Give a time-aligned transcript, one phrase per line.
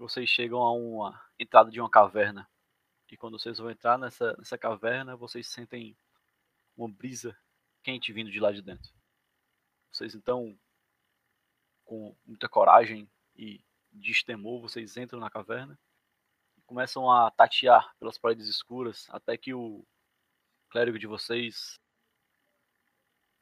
[0.00, 2.48] vocês chegam a uma entrada de uma caverna.
[3.10, 5.94] E quando vocês vão entrar nessa, nessa caverna, vocês sentem
[6.74, 7.36] uma brisa
[7.82, 8.90] quente vindo de lá de dentro.
[9.92, 10.58] Vocês então,
[11.84, 15.78] com muita coragem e destemor, vocês entram na caverna
[16.56, 19.84] e começam a tatear pelas paredes escuras até que o
[20.70, 21.78] clérigo de vocês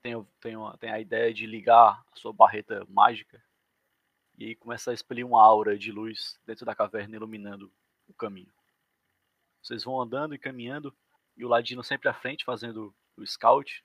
[0.02, 3.40] tem, tem, tem a ideia de ligar a sua barreta mágica
[4.38, 7.72] e aí começa a expelir uma aura de luz dentro da caverna iluminando
[8.06, 8.52] o caminho.
[9.60, 10.96] Vocês vão andando e caminhando
[11.36, 13.84] e o Ladino sempre à frente fazendo o scout,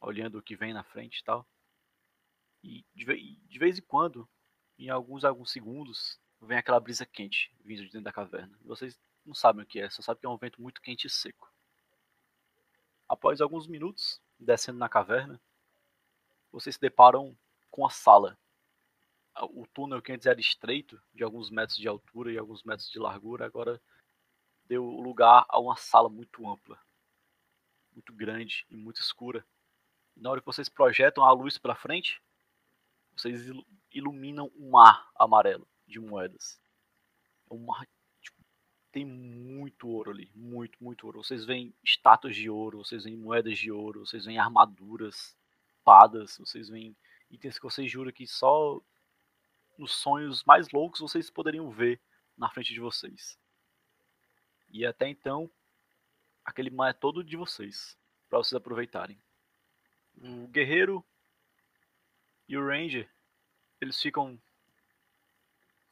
[0.00, 1.46] olhando o que vem na frente e tal.
[2.64, 4.28] E de, vez em quando,
[4.76, 8.58] em alguns alguns segundos, vem aquela brisa quente vindo de dentro da caverna.
[8.60, 11.06] E vocês não sabem o que é, só sabem que é um vento muito quente
[11.06, 11.48] e seco.
[13.08, 15.40] Após alguns minutos, descendo na caverna,
[16.50, 17.38] vocês se deparam
[17.70, 18.36] com a sala.
[19.40, 22.98] O túnel que antes era estreito, de alguns metros de altura e alguns metros de
[22.98, 23.80] largura, agora
[24.66, 26.78] deu lugar a uma sala muito ampla,
[27.92, 29.44] muito grande e muito escura.
[30.16, 32.22] Na hora que vocês projetam a luz para frente,
[33.16, 33.46] vocês
[33.90, 36.60] iluminam um mar amarelo de moedas.
[37.50, 37.86] É um mar
[38.20, 38.38] tipo,
[38.90, 41.24] tem muito ouro ali, muito, muito ouro.
[41.24, 45.36] Vocês veem estátuas de ouro, vocês veem moedas de ouro, vocês veem armaduras,
[45.68, 46.96] espadas, vocês veem
[47.30, 48.80] itens que vocês juram que só
[49.82, 52.00] nos sonhos mais loucos vocês poderiam ver
[52.38, 53.38] na frente de vocês.
[54.70, 55.50] E até então,
[56.44, 57.98] aquele mar é todo de vocês,
[58.30, 59.20] para vocês aproveitarem.
[60.16, 61.04] O guerreiro
[62.48, 63.10] e o ranger,
[63.80, 64.40] eles ficam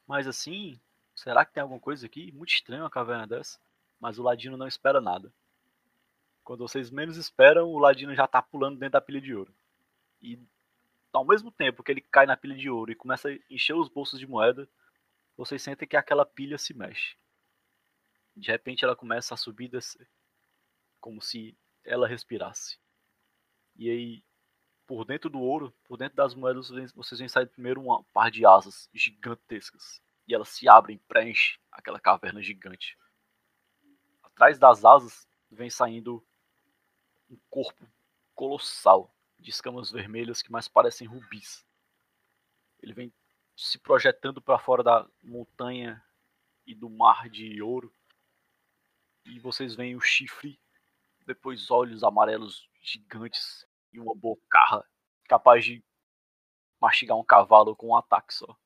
[0.07, 0.77] mas assim,
[1.15, 2.33] será que tem alguma coisa aqui?
[2.33, 3.57] Muito estranho uma caverna dessa.
[3.97, 5.31] Mas o ladino não espera nada.
[6.43, 9.53] Quando vocês menos esperam, o ladino já tá pulando dentro da pilha de ouro.
[10.21, 10.37] E
[11.13, 13.89] ao mesmo tempo que ele cai na pilha de ouro e começa a encher os
[13.89, 14.69] bolsos de moeda,
[15.35, 17.15] vocês sentem que aquela pilha se mexe.
[18.35, 20.09] De repente ela começa a subir e descer,
[20.99, 22.79] como se ela respirasse.
[23.75, 24.23] E aí,
[24.87, 28.45] por dentro do ouro, por dentro das moedas, vocês veem sair primeiro um par de
[28.45, 30.01] asas gigantescas.
[30.27, 32.97] E elas se abrem, preenche aquela caverna gigante.
[34.23, 36.25] Atrás das asas vem saindo
[37.29, 37.85] um corpo
[38.33, 41.65] colossal de escamas vermelhas que mais parecem rubis.
[42.79, 43.13] Ele vem
[43.55, 46.03] se projetando para fora da montanha
[46.65, 47.93] e do mar de ouro.
[49.25, 50.59] E vocês veem o chifre,
[51.25, 54.87] depois olhos amarelos gigantes e uma bocarra
[55.25, 55.83] capaz de
[56.79, 58.57] mastigar um cavalo com um ataque só.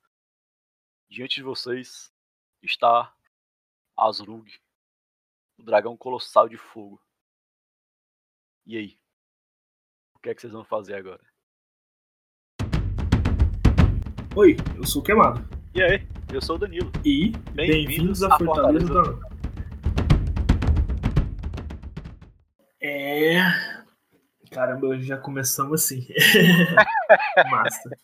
[1.10, 2.14] Diante de vocês
[2.62, 3.14] está
[3.98, 4.62] Asrug,
[5.58, 7.02] o dragão colossal de fogo.
[8.66, 9.05] E aí?
[10.26, 11.22] Que é que vocês vão fazer agora?
[14.36, 15.48] Oi, eu sou o Queimado.
[15.76, 16.92] E aí, eu sou o Danilo.
[17.06, 19.36] E bem-vindos bem à Fortaleza, Fortaleza do
[22.82, 23.36] É.
[24.50, 26.08] Caramba, já começamos assim.
[27.52, 27.98] Massa.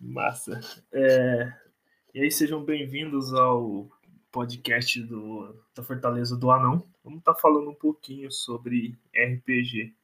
[0.00, 0.60] Massa.
[0.92, 1.52] É...
[2.12, 3.88] E aí, sejam bem-vindos ao
[4.32, 5.54] podcast do...
[5.76, 6.82] da Fortaleza do Anão.
[7.04, 9.94] Vamos estar tá falando um pouquinho sobre RPG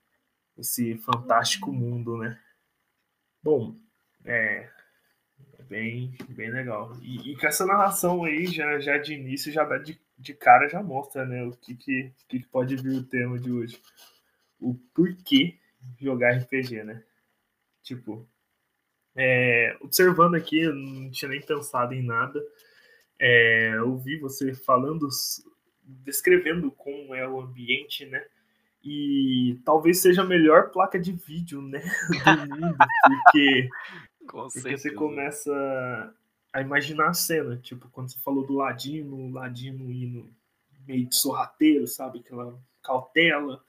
[0.63, 2.41] esse fantástico mundo, né?
[3.43, 3.77] Bom,
[4.25, 4.69] é,
[5.59, 6.97] é bem, bem legal.
[7.03, 10.69] E, e, com essa narração aí, já, já de início, já dá de, de cara,
[10.69, 11.45] já mostra, né?
[11.45, 13.81] O que, que, que pode vir o tema de hoje.
[14.61, 15.59] O porquê
[16.01, 17.03] jogar RPG, né?
[17.83, 18.29] Tipo,
[19.17, 22.41] é, observando aqui, eu não tinha nem pensado em nada.
[23.19, 25.09] É, ouvi você falando,
[25.85, 28.25] descrevendo como é o ambiente, né?
[28.85, 32.77] E talvez seja a melhor placa de vídeo né, do mundo,
[33.25, 33.69] porque,
[34.27, 36.15] porque você começa
[36.53, 37.57] a imaginar a cena.
[37.57, 40.29] Tipo, quando você falou do Ladino, o Ladino indo
[40.87, 42.19] meio de sorrateiro, sabe?
[42.19, 43.63] Aquela cautela.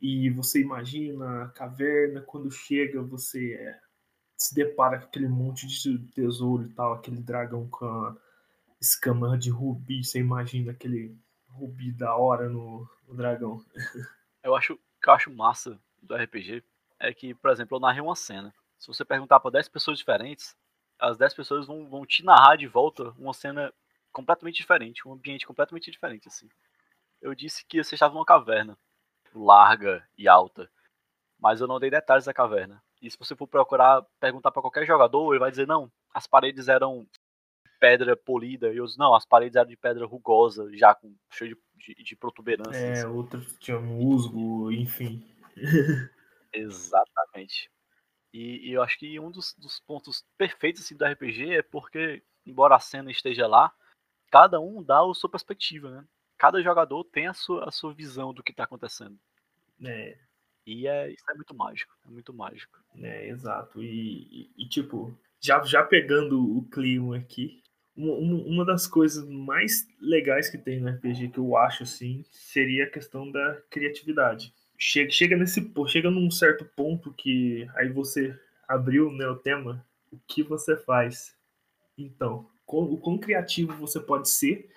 [0.00, 3.78] E você imagina a caverna, quando chega, você é,
[4.36, 8.16] se depara com aquele monte de tesouro e tal, aquele dragão com a
[8.80, 10.04] escama de rubi.
[10.04, 11.16] Você imagina aquele
[11.48, 13.64] rubi da hora no, no dragão.
[14.42, 16.64] eu acho que eu acho massa do RPG
[16.98, 18.54] é que, por exemplo, eu narrei uma cena.
[18.78, 20.56] Se você perguntar para 10 pessoas diferentes,
[20.98, 23.72] as 10 pessoas vão, vão te narrar de volta uma cena
[24.12, 26.48] completamente diferente, um ambiente completamente diferente, assim.
[27.20, 28.76] Eu disse que você estava numa caverna,
[29.34, 30.70] larga e alta,
[31.38, 32.82] mas eu não dei detalhes da caverna.
[33.00, 36.68] E se você for procurar, perguntar para qualquer jogador, ele vai dizer, não, as paredes
[36.68, 37.06] eram
[37.78, 38.72] pedra polida.
[38.72, 42.16] E os não, as paredes eram de pedra rugosa, já com cheio de, de, de
[42.16, 42.98] protuberâncias.
[42.98, 45.24] É, outra tinha musgo, enfim.
[46.52, 47.70] Exatamente.
[48.32, 52.22] E, e, eu acho que um dos, dos pontos perfeitos assim, do RPG é porque,
[52.44, 53.72] embora a cena esteja lá,
[54.30, 56.04] cada um dá a sua perspectiva, né?
[56.36, 59.18] Cada jogador tem a sua, a sua visão do que está acontecendo.
[59.84, 60.18] É.
[60.66, 62.78] E é, isso é muito mágico, é muito mágico.
[62.96, 63.82] É, exato.
[63.82, 67.62] E, e, e tipo, já, já pegando o clima aqui,
[67.98, 72.90] uma, das coisas mais legais que tem no RPG, que eu acho, assim, seria a
[72.90, 74.54] questão da criatividade.
[74.76, 80.18] Chega, chega nesse chega num certo ponto que aí você abriu né, o tema, o
[80.28, 81.34] que você faz.
[81.96, 84.70] Então, o quão criativo você pode ser,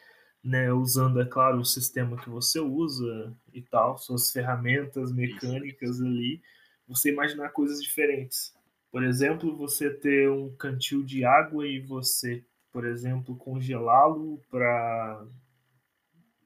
[0.44, 6.42] né, usando, é claro, o sistema que você usa e tal, suas ferramentas mecânicas ali,
[6.88, 8.54] você imaginar coisas diferentes.
[8.92, 15.26] Por exemplo, você ter um cantil de água e você, por exemplo, congelá-lo para,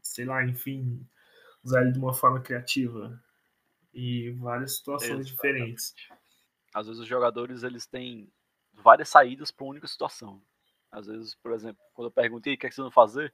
[0.02, 1.08] sei lá, enfim,
[1.64, 3.22] usar ele de uma forma criativa
[3.94, 5.32] e várias situações Exatamente.
[5.32, 5.96] diferentes.
[6.74, 8.32] Às vezes os jogadores eles têm
[8.74, 10.42] várias saídas para uma única situação.
[10.92, 13.34] Às vezes, por exemplo, quando eu perguntei o que, é que vocês vão fazer,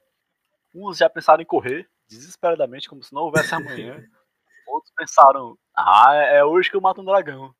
[0.74, 3.96] uns já pensaram em correr desesperadamente, como se não houvesse amanhã.
[4.66, 7.54] Outros pensaram, ah, é hoje que eu mato um dragão.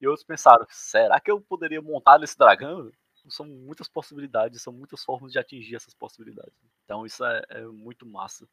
[0.00, 2.90] E outros pensaram, será que eu poderia montar nesse dragão?
[3.28, 6.54] São muitas possibilidades, são muitas formas de atingir essas possibilidades.
[6.84, 8.48] Então isso é, é muito massa.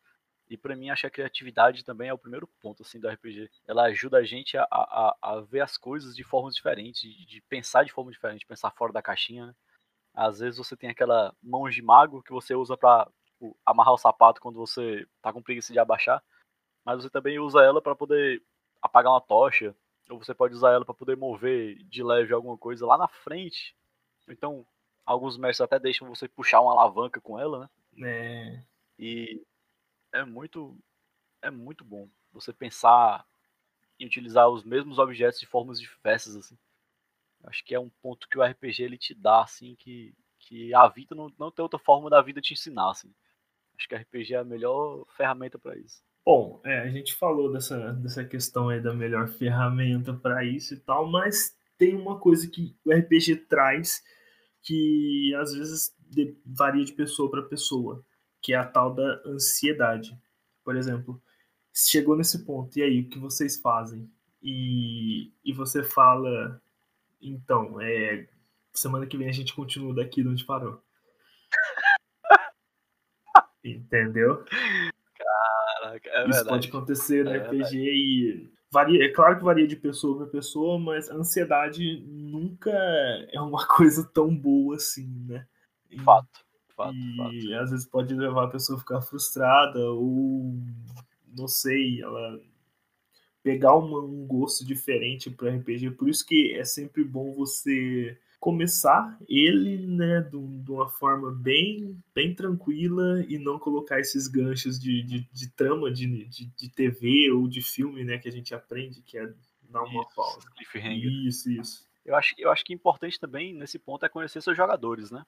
[0.50, 3.50] E para mim, acho que a criatividade também é o primeiro ponto assim, do RPG.
[3.68, 7.42] Ela ajuda a gente a, a, a ver as coisas de formas diferentes, de, de,
[7.42, 9.48] pensar de forma diferente, pensar fora da caixinha.
[9.48, 9.56] Né?
[10.14, 13.98] Às vezes você tem aquela mão de mago que você usa para tipo, amarrar o
[13.98, 16.22] sapato quando você tá com preguiça de abaixar,
[16.86, 18.44] mas você também usa ela para poder
[18.82, 19.74] apagar uma tocha,
[20.10, 23.76] ou você pode usar ela para poder mover de leve alguma coisa lá na frente.
[24.28, 24.66] Então,
[25.06, 28.10] alguns mestres até deixam você puxar uma alavanca com ela, né?
[28.10, 28.64] É.
[28.98, 29.46] E
[30.12, 30.78] é muito
[31.42, 33.26] é muito bom você pensar
[34.00, 36.58] em utilizar os mesmos objetos de formas diversas assim.
[37.44, 40.88] Acho que é um ponto que o RPG ele te dá assim que que a
[40.90, 43.14] vida não, não tem outra forma da vida te ensinar assim.
[43.78, 46.04] Acho que RPG é a melhor ferramenta para isso.
[46.26, 50.80] Bom, é, a gente falou dessa, dessa questão aí da melhor ferramenta para isso e
[50.80, 54.04] tal, mas tem uma coisa que o RPG traz
[54.64, 55.96] que às vezes
[56.46, 58.04] varia de pessoa para pessoa,
[58.42, 60.18] que é a tal da ansiedade.
[60.64, 61.22] Por exemplo,
[61.74, 64.10] chegou nesse ponto, e aí, o que vocês fazem?
[64.42, 66.62] E, e você fala,
[67.22, 68.28] então, é,
[68.74, 70.82] semana que vem a gente continua daqui de onde parou.
[73.64, 74.46] Entendeu?
[75.16, 76.50] Caraca, é Isso verdade.
[76.50, 77.78] pode acontecer no é RPG verdade.
[77.78, 82.72] e varia, é claro que varia de pessoa para pessoa, mas a ansiedade nunca
[83.32, 85.46] é uma coisa tão boa assim, né?
[85.92, 86.44] E, fato,
[86.76, 87.62] fato, e fato.
[87.62, 90.56] às vezes pode levar a pessoa a ficar frustrada ou
[91.38, 92.42] não sei, ela
[93.44, 95.92] pegar uma, um gosto diferente para RPG.
[95.92, 101.98] Por isso que é sempre bom você começar ele, né, de, de, uma forma bem,
[102.14, 107.32] bem tranquila e não colocar esses ganchos de, de, de trama de, de, de, TV
[107.32, 110.50] ou de filme, né, que a gente aprende, que é dar uma isso, pausa.
[110.58, 111.10] Cliffhanger.
[111.26, 111.90] Isso, isso.
[112.04, 115.26] Eu acho, eu acho que importante também nesse ponto é conhecer seus jogadores, né?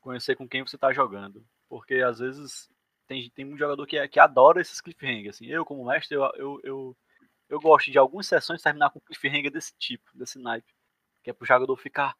[0.00, 1.44] Conhecer com quem você está jogando.
[1.68, 2.70] Porque às vezes
[3.08, 5.34] tem, tem um jogador que, é, que adora esses cliffhangers.
[5.34, 5.46] Assim.
[5.46, 6.96] Eu, como mestre, eu, eu, eu,
[7.48, 10.72] eu gosto de algumas sessões terminar com cliffhanger desse tipo, desse naipe.
[11.24, 12.14] Que é pro jogador ficar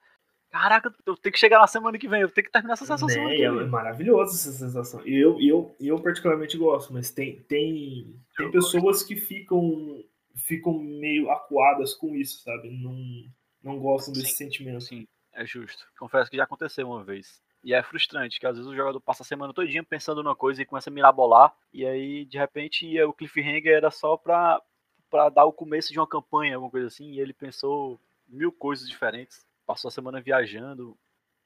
[0.51, 3.09] Caraca, eu tenho que chegar na semana que vem, eu tenho que terminar essa sensação
[3.09, 3.37] né?
[3.37, 5.01] É maravilhosa essa sensação.
[5.07, 10.03] Eu, eu, eu particularmente gosto, mas tem, tem, tem pessoas que ficam,
[10.35, 12.71] ficam meio acuadas com isso, sabe?
[12.71, 13.31] Não,
[13.63, 14.85] não gostam desse sim, sentimento.
[14.85, 15.87] Sim, é justo.
[15.99, 17.43] Confesso que já aconteceu uma vez.
[17.63, 20.63] E é frustrante, que às vezes o jogador passa a semana todinha pensando numa coisa
[20.63, 24.63] e começa a mirabolar, e aí, de repente, o cliffhanger era só pra,
[25.11, 28.89] pra dar o começo de uma campanha, alguma coisa assim, e ele pensou mil coisas
[28.89, 30.97] diferentes passou a semana viajando.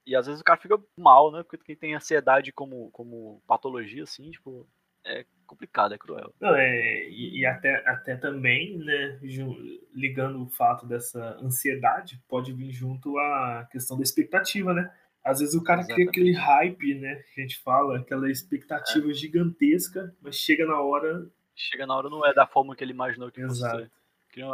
[0.07, 1.43] E às vezes o cara fica mal, né?
[1.43, 4.69] Porque quem tem ansiedade como, como patologia, assim, tipo,
[5.05, 6.33] é complicado, é cruel.
[6.41, 9.19] Não, é, e, e até, até também, né,
[9.93, 14.93] ligando o fato dessa ansiedade, pode vir junto a questão da expectativa, né?
[15.25, 16.11] Às vezes o cara Exatamente.
[16.11, 19.15] cria aquele hype, né, que a gente fala, aquela expectativa é.
[19.15, 21.29] gigantesca, mas chega na hora...
[21.55, 23.79] Chega na hora não é da forma que ele imaginou que Exato.
[23.79, 23.91] fosse.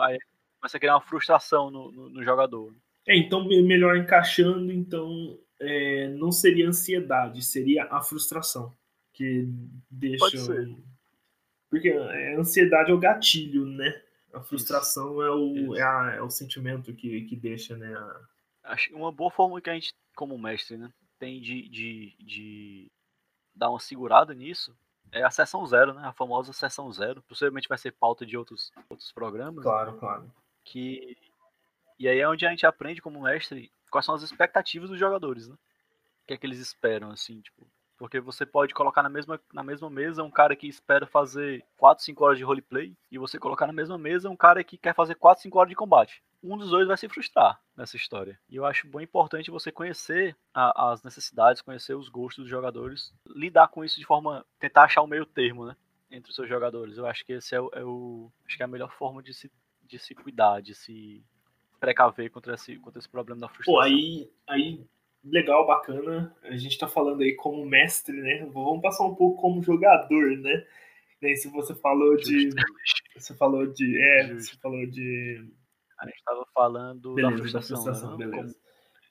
[0.02, 0.18] Aí
[0.58, 2.75] começa a criar uma frustração no, no, no jogador.
[3.09, 8.77] É, então melhor encaixando, então é, não seria ansiedade, seria a frustração
[9.12, 9.49] que
[9.91, 10.27] deixa.
[11.71, 14.03] Porque a ansiedade é o gatilho, né?
[14.33, 17.93] A frustração é o, é, a, é, o sentimento que, que deixa, né?
[17.95, 18.73] A...
[18.73, 22.87] Acho uma boa forma que a gente, como mestre, né, tem de, de, de
[23.55, 24.77] dar uma segurada nisso
[25.12, 26.07] é a sessão zero, né?
[26.07, 27.23] A famosa sessão zero.
[27.23, 29.62] Possivelmente vai ser pauta de outros, outros programas.
[29.62, 30.33] Claro, claro.
[30.65, 31.17] Que
[31.99, 35.49] e aí é onde a gente aprende como mestre quais são as expectativas dos jogadores,
[35.49, 35.55] né?
[35.55, 37.67] O que é que eles esperam, assim, tipo.
[37.97, 42.05] Porque você pode colocar na mesma, na mesma mesa um cara que espera fazer 4,
[42.05, 45.17] 5 horas de roleplay e você colocar na mesma mesa um cara que quer fazer
[45.17, 46.23] 4, 5 horas de combate.
[46.40, 48.38] Um dos dois vai se frustrar nessa história.
[48.49, 53.12] E eu acho bem importante você conhecer a, as necessidades, conhecer os gostos dos jogadores,
[53.26, 54.47] lidar com isso de forma.
[54.61, 55.75] tentar achar o meio termo, né?
[56.09, 56.99] Entre os seus jogadores.
[56.99, 57.59] Eu acho que esse é.
[57.59, 59.50] É o acho que é a melhor forma de se,
[59.83, 61.25] de se cuidar, de se
[61.78, 63.75] precaver contra esse, contra esse problema da frustração.
[63.75, 64.85] Pô, aí, aí
[65.25, 66.35] legal, bacana.
[66.42, 68.47] A gente tá falando aí como mestre, né?
[68.52, 70.64] Vamos passar um pouco como jogador, né?
[71.23, 72.50] E se você falou de.
[73.16, 74.00] Você falou de.
[74.00, 74.54] É, Justo.
[74.54, 75.50] você falou de.
[76.00, 77.76] A gente tava falando beleza, da frustração.
[77.76, 78.26] Da frustração né?
[78.26, 78.56] beleza.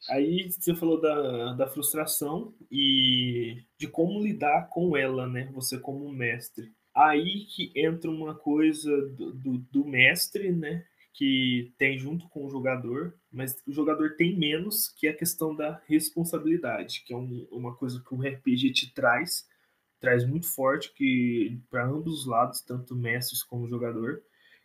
[0.10, 5.50] Aí você falou da, da frustração e de como lidar com ela, né?
[5.54, 6.72] Você como mestre.
[6.96, 10.86] Aí que entra uma coisa do, do, do mestre, né?
[11.18, 15.56] Que tem junto com o jogador, mas o jogador tem menos, que é a questão
[15.56, 19.48] da responsabilidade, que é um, uma coisa que o RPG te traz,
[20.00, 24.22] traz muito forte que para ambos os lados, tanto mestres como jogador,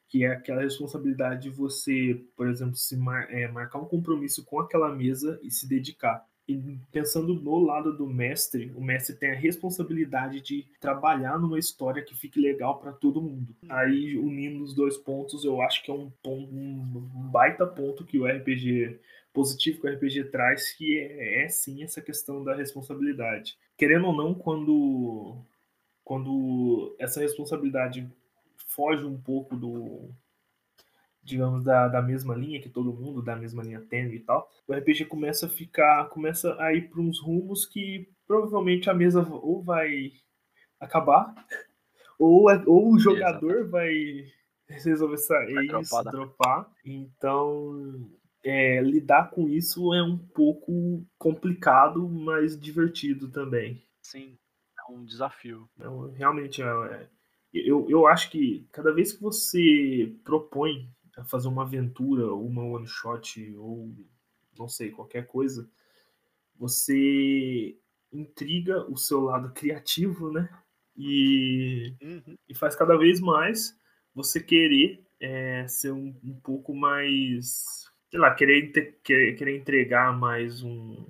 [0.07, 4.61] que é aquela responsabilidade de você, por exemplo, se mar, é, marcar um compromisso com
[4.61, 6.23] aquela mesa e se dedicar.
[6.49, 12.03] E pensando no lado do mestre, o mestre tem a responsabilidade de trabalhar numa história
[12.03, 13.55] que fique legal para todo mundo.
[13.69, 18.19] Aí, unindo os dois pontos, eu acho que é um, ponto, um baita ponto que
[18.19, 18.99] o RPG
[19.33, 23.57] positivo que o RPG traz, que é, é sim essa questão da responsabilidade.
[23.77, 25.37] Querendo ou não, quando,
[26.05, 28.07] quando essa responsabilidade
[28.67, 30.11] foge um pouco do,
[31.23, 34.75] digamos, da, da mesma linha que todo mundo, da mesma linha tênue e tal, o
[34.75, 39.63] RPG começa a ficar, começa a ir para uns rumos que provavelmente a mesa ou
[39.63, 40.13] vai
[40.81, 41.35] acabar,
[42.19, 44.25] ou, ou o jogador vai
[44.69, 46.11] resolver sair, dropar, né?
[46.11, 46.71] dropar.
[46.85, 48.11] Então,
[48.45, 53.85] é, lidar com isso é um pouco complicado, mas divertido também.
[54.01, 54.37] Sim,
[54.79, 55.69] é um desafio.
[55.77, 57.09] Então, realmente, é, é
[57.53, 60.89] eu, eu acho que cada vez que você propõe
[61.27, 63.95] fazer uma aventura, uma one shot ou
[64.59, 65.69] não sei, qualquer coisa,
[66.57, 67.77] você
[68.13, 70.49] intriga o seu lado criativo, né?
[70.97, 72.37] E, uhum.
[72.49, 73.79] e faz cada vez mais
[74.15, 78.71] você querer é, ser um, um, pouco mais, sei lá, querer,
[79.03, 81.07] querer, querer entregar mais um,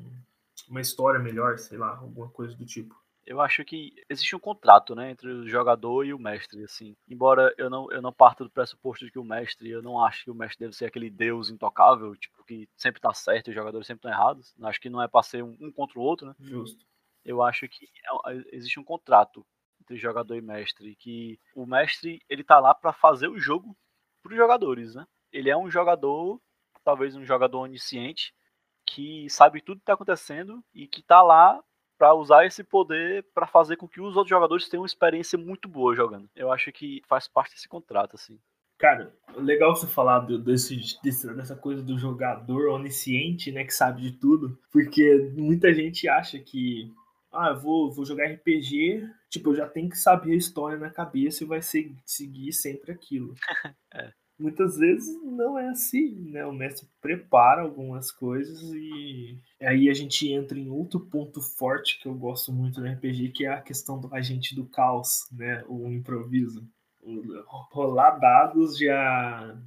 [0.69, 4.95] uma história melhor, sei lá, alguma coisa do tipo eu acho que existe um contrato,
[4.95, 6.97] né, entre o jogador e o mestre, assim.
[7.09, 10.25] Embora eu não, eu não parto do pressuposto de que o mestre, eu não acho
[10.25, 13.55] que o mestre deve ser aquele deus intocável, tipo, que sempre tá certo e os
[13.55, 14.55] jogadores sempre estão errados.
[14.63, 16.35] Acho que não é pra ser um, um contra o outro, né?
[16.41, 16.85] Justo.
[17.25, 17.85] Eu acho que
[18.27, 19.47] é, existe um contrato
[19.81, 23.77] entre jogador e mestre, que o mestre, ele tá lá para fazer o jogo
[24.23, 25.07] pros jogadores, né?
[25.33, 26.41] Ele é um jogador,
[26.85, 28.35] talvez um jogador onisciente,
[28.85, 31.63] que sabe tudo que tá acontecendo e que tá lá
[32.03, 35.69] para usar esse poder para fazer com que os outros jogadores tenham uma experiência muito
[35.69, 36.29] boa jogando.
[36.35, 38.41] Eu acho que faz parte desse contrato, assim.
[38.77, 44.19] Cara, legal você falar desse, desse, dessa coisa do jogador onisciente, né, que sabe de
[44.19, 46.93] tudo, porque muita gente acha que,
[47.33, 50.91] ah, eu vou, vou jogar RPG, tipo, eu já tenho que saber a história na
[50.91, 53.33] cabeça e vai ser, seguir sempre aquilo.
[53.95, 56.45] é muitas vezes não é assim, né?
[56.45, 62.09] O mestre prepara algumas coisas e aí a gente entra em outro ponto forte que
[62.09, 65.65] eu gosto muito no RPG, que é a questão do agente do caos, né?
[65.69, 66.67] O improviso.
[67.73, 69.59] Rolar dados já,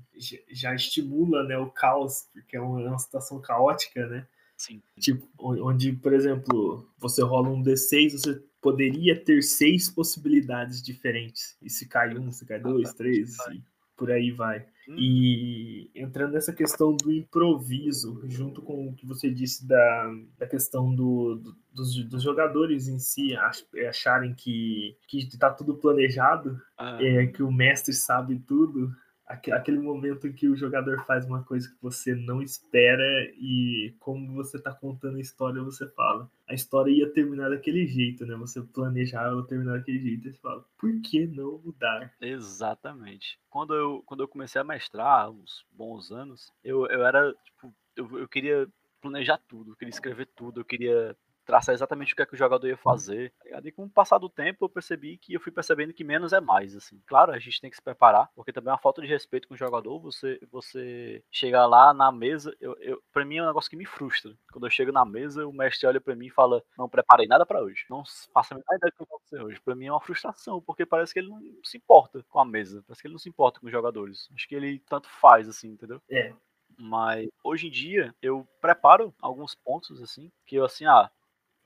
[0.49, 4.27] já estimula né, o caos, porque é uma, é situação caótica, né?
[4.57, 4.81] Sim.
[4.99, 11.57] Tipo, onde, por exemplo, você rola um D6, você poderia ter seis possibilidades diferentes.
[11.61, 13.61] E se cai um, se cai dois, três, e
[13.95, 14.65] por aí vai.
[14.87, 14.95] Hum.
[14.97, 20.93] E entrando nessa questão do improviso, junto com o que você disse da, da questão
[20.93, 26.97] do, do dos, dos, jogadores em si ach, acharem que, que tá tudo planejado, ah.
[27.01, 28.95] é, que o mestre sabe tudo,
[29.27, 33.03] aquele momento em que o jogador faz uma coisa que você não espera
[33.37, 36.29] e como você tá contando a história, você fala.
[36.47, 38.35] A história ia terminar daquele jeito, né?
[38.35, 42.13] Você planejava ela terminar daquele jeito e você fala, por que não mudar?
[42.21, 43.39] Exatamente.
[43.49, 48.19] Quando eu, quando eu comecei a mestrar, uns bons anos, eu, eu era, tipo, eu,
[48.19, 48.67] eu queria
[49.01, 51.15] planejar tudo, eu queria escrever tudo, eu queria
[51.45, 53.33] traçar exatamente o que é que o jogador ia fazer.
[53.49, 56.33] Tá e com o passar do tempo eu percebi que eu fui percebendo que menos
[56.33, 57.01] é mais, assim.
[57.05, 59.53] Claro, a gente tem que se preparar, porque também é uma falta de respeito com
[59.53, 63.69] o jogador, você você chegar lá na mesa, eu, eu para mim é um negócio
[63.69, 64.33] que me frustra.
[64.51, 67.45] Quando eu chego na mesa, o mestre olha para mim e fala: "Não preparei nada
[67.45, 67.85] para hoje.
[67.89, 69.61] Não faça a menor ideia do que vai acontecer hoje".
[69.61, 72.83] Para mim é uma frustração, porque parece que ele não se importa com a mesa,
[72.87, 74.29] parece que ele não se importa com os jogadores.
[74.35, 76.01] Acho que ele tanto faz assim, entendeu?
[76.09, 76.33] É.
[76.77, 81.09] Mas hoje em dia eu preparo alguns pontos assim, que eu assim, ah,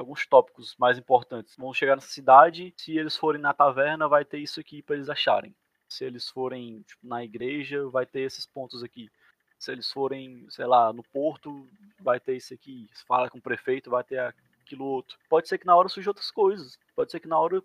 [0.02, 1.56] alguns tópicos mais importantes.
[1.58, 5.10] Vão chegar nessa cidade, se eles forem na taverna, vai ter isso aqui para eles
[5.10, 5.54] acharem.
[5.88, 9.10] Se eles forem tipo, na igreja, vai ter esses pontos aqui.
[9.58, 11.68] Se eles forem, sei lá, no porto,
[12.00, 12.88] vai ter isso aqui.
[12.94, 15.18] Se fala com o prefeito, vai ter aquilo outro.
[15.28, 16.80] Pode ser que na hora surja outras coisas.
[16.96, 17.62] Pode ser que na hora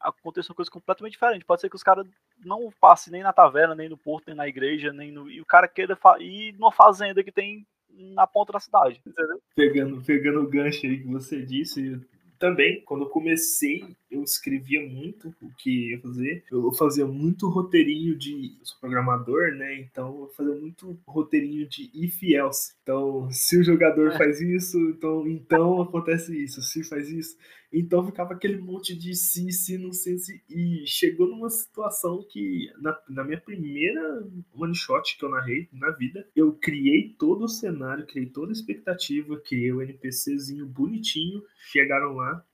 [0.00, 1.44] aconteça uma coisa completamente diferente.
[1.44, 2.06] Pode ser que os caras
[2.44, 5.30] não passem nem na taverna, nem no porto, nem na igreja, nem no.
[5.30, 7.66] E o cara queira ir numa fazenda que tem
[7.96, 9.00] na ponta da cidade.
[9.06, 9.40] Entendeu?
[9.54, 12.00] Pegando, pegando o gancho aí que você disse,
[12.38, 16.44] também, quando eu comecei, eu escrevia muito o que ia fazer.
[16.50, 18.56] Eu fazia muito roteirinho de.
[18.58, 19.80] Eu sou programador, né?
[19.80, 22.74] Então eu fazia muito roteirinho de if else.
[22.82, 24.18] Então, se o jogador é.
[24.18, 26.62] faz isso, então, então acontece isso.
[26.62, 27.36] Se faz isso.
[27.72, 30.42] Então ficava aquele monte de se, se, não sei se.
[30.48, 35.90] E chegou numa situação que, na, na minha primeira one shot que eu narrei na
[35.90, 41.42] vida, eu criei todo o cenário, criei toda a expectativa, criei o NPCzinho bonitinho.
[41.70, 42.44] Chegaram lá,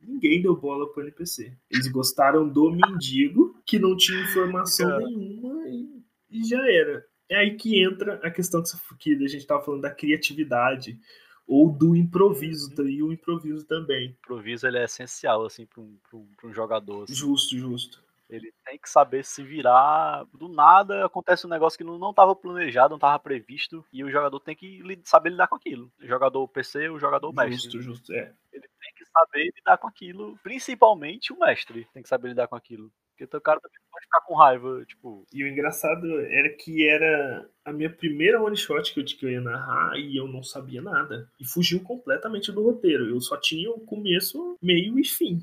[0.00, 1.56] ninguém deu bola pro NPC.
[1.70, 5.04] Eles gostaram do mendigo, que não tinha informação Cara.
[5.04, 7.04] nenhuma e, e, já era.
[7.28, 8.62] É aí que entra a questão
[8.98, 10.98] que a gente tava falando da criatividade
[11.46, 14.08] ou do improviso, e o improviso também.
[14.08, 17.04] O improviso ele é essencial assim para um, um, um, jogador.
[17.04, 17.14] Assim.
[17.14, 18.04] Justo, justo.
[18.28, 20.24] Ele tem que saber se virar.
[20.34, 24.40] Do nada acontece um negócio que não estava planejado, não estava previsto, e o jogador
[24.40, 25.92] tem que saber lidar com aquilo.
[26.02, 27.70] O jogador PC, o jogador justo, mestre.
[27.70, 28.34] Justo, justo, é.
[28.52, 32.56] Ele tem que saber lidar com aquilo, principalmente o mestre tem que saber lidar com
[32.56, 32.90] aquilo.
[33.16, 35.26] Porque o cara também pode ficar com raiva, tipo.
[35.32, 39.30] E o engraçado era que era a minha primeira one shot que eu, que eu
[39.30, 41.30] ia narrar e eu não sabia nada.
[41.40, 43.08] E fugiu completamente do roteiro.
[43.08, 45.40] Eu só tinha o começo, meio e fim.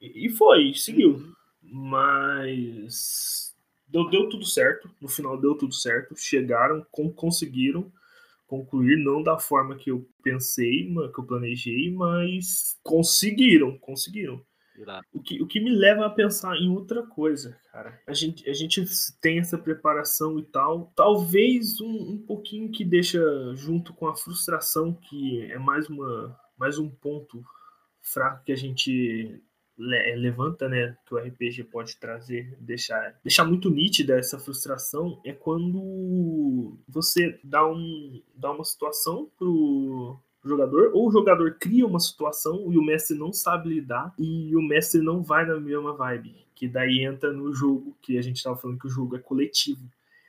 [0.00, 1.10] E foi, seguiu.
[1.10, 1.34] Uhum.
[1.62, 3.54] Mas.
[3.86, 4.90] Deu, deu tudo certo.
[5.00, 6.16] No final deu tudo certo.
[6.16, 7.92] Chegaram, com, conseguiram
[8.50, 14.44] concluir, não da forma que eu pensei, que eu planejei, mas conseguiram, conseguiram.
[15.12, 18.00] O que, o que me leva a pensar em outra coisa, cara.
[18.06, 18.84] A gente, a gente
[19.20, 20.92] tem essa preparação e tal.
[20.94, 23.20] Talvez um, um pouquinho que deixa
[23.54, 27.44] junto com a frustração, que é mais, uma, mais um ponto
[28.00, 29.42] fraco que a gente
[29.80, 36.78] levanta, né, que o RPG pode trazer, deixar, deixar muito nítida essa frustração, é quando
[36.86, 42.78] você dá, um, dá uma situação pro, jogador, ou o jogador cria uma situação e
[42.78, 46.46] o mestre não sabe lidar e o mestre não vai na mesma vibe.
[46.54, 49.82] Que daí entra no jogo, que a gente estava falando que o jogo é coletivo.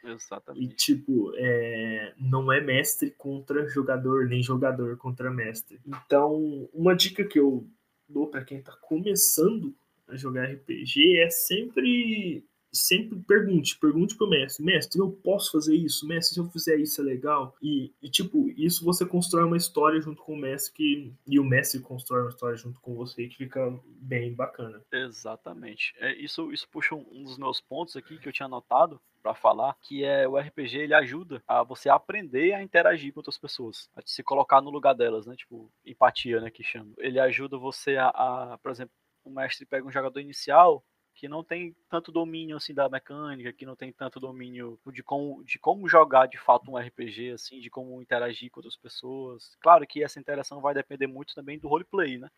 [0.04, 0.66] Exatamente.
[0.66, 5.80] E, tipo, é, não é mestre contra jogador, nem jogador contra mestre.
[5.86, 7.68] Então, uma dica que eu
[8.08, 9.74] dou para quem está começando
[10.08, 16.08] a jogar RPG é sempre sempre pergunte, pergunte pro mestre, mestre, eu posso fazer isso?
[16.08, 17.56] Mestre, se eu fizer isso é legal?
[17.62, 21.44] E, e, tipo, isso você constrói uma história junto com o mestre que, e o
[21.44, 24.82] mestre constrói uma história junto com você que fica bem bacana.
[24.92, 25.94] Exatamente.
[25.98, 29.78] É, isso, isso puxa um dos meus pontos aqui que eu tinha anotado para falar,
[29.82, 34.02] que é o RPG ele ajuda a você aprender a interagir com outras pessoas, a
[34.04, 35.36] se colocar no lugar delas, né?
[35.36, 36.92] Tipo, empatia, né, que chama.
[36.98, 41.44] Ele ajuda você a, a por exemplo, o mestre pega um jogador inicial que não
[41.44, 45.88] tem tanto domínio assim da mecânica, que não tem tanto domínio de como, de como
[45.88, 49.56] jogar de fato um RPG, assim, de como interagir com outras pessoas.
[49.62, 52.30] Claro que essa interação vai depender muito também do roleplay, né?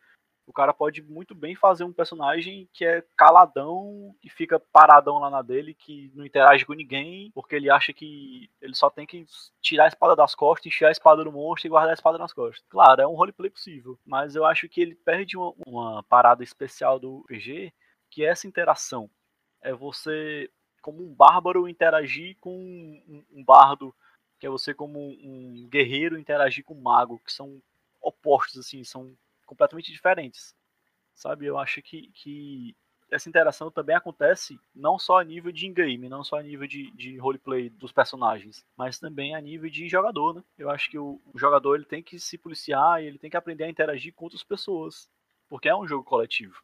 [0.46, 5.30] O cara pode muito bem fazer um personagem que é caladão e fica paradão lá
[5.30, 9.24] na dele, que não interage com ninguém, porque ele acha que ele só tem que
[9.62, 12.32] tirar a espada das costas, encher a espada do monstro e guardar a espada nas
[12.32, 12.62] costas.
[12.68, 16.98] Claro, é um roleplay possível, mas eu acho que ele perde uma, uma parada especial
[16.98, 17.72] do RPG
[18.14, 19.10] que essa interação.
[19.60, 20.48] É você,
[20.80, 23.92] como um bárbaro, interagir com um, um bardo,
[24.38, 27.60] que é você, como um guerreiro, interagir com um mago, que são
[28.00, 30.54] opostos, assim, são completamente diferentes.
[31.12, 31.46] Sabe?
[31.46, 32.76] Eu acho que, que
[33.10, 36.90] essa interação também acontece não só a nível de in-game, não só a nível de,
[36.92, 40.44] de roleplay dos personagens, mas também a nível de jogador, né?
[40.56, 43.36] Eu acho que o, o, jogador ele tem que se policiar e ele tem que
[43.36, 45.08] aprender a interagir com outras pessoas,
[45.48, 46.62] porque é um jogo coletivo.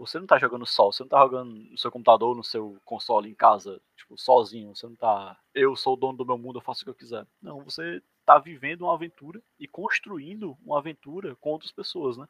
[0.00, 3.28] Você não tá jogando só, você não tá jogando no seu computador, no seu console
[3.28, 4.74] em casa, tipo, sozinho.
[4.74, 5.38] Você não tá.
[5.54, 7.26] Eu sou o dono do meu mundo, eu faço o que eu quiser.
[7.40, 12.26] Não, você tá vivendo uma aventura e construindo uma aventura com outras pessoas, né?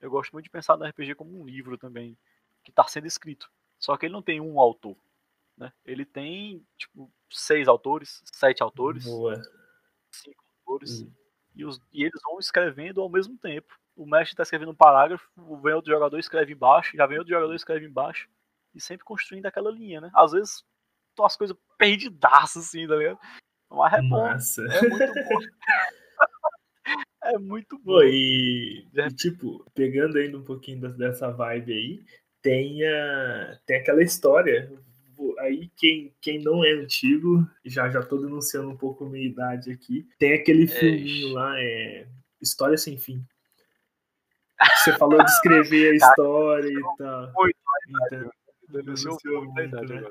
[0.00, 2.18] Eu gosto muito de pensar no RPG como um livro também,
[2.64, 3.48] que tá sendo escrito.
[3.78, 4.96] Só que ele não tem um autor.
[5.56, 5.72] Né?
[5.84, 9.40] Ele tem, tipo, seis autores, sete autores, Boa.
[10.10, 11.12] cinco autores, hum.
[11.54, 15.28] e, os, e eles vão escrevendo ao mesmo tempo o mestre está escrevendo um parágrafo,
[15.62, 18.28] vem outro jogador escreve embaixo, já vem outro jogador escreve embaixo,
[18.74, 20.10] e sempre construindo aquela linha, né?
[20.14, 20.64] Às vezes
[21.10, 23.18] estão as coisas perdidaças, assim, tá ligado?
[23.70, 24.28] Mas é bom.
[24.28, 24.62] Nossa.
[24.62, 25.38] É muito bom.
[27.24, 28.02] É muito bom.
[28.02, 32.04] e, e, tipo, pegando ainda um pouquinho dessa vibe aí,
[32.42, 34.70] tem, a, tem aquela história.
[35.38, 39.70] Aí quem, quem não é antigo, já já tô denunciando um pouco a minha idade
[39.70, 42.06] aqui, tem aquele é, filminho lá, é
[42.42, 43.24] História Sem Fim.
[44.76, 47.32] Você falou de escrever a história e tal.
[47.34, 47.56] Muito,
[48.06, 48.30] então,
[48.68, 50.02] denunciou muito, né?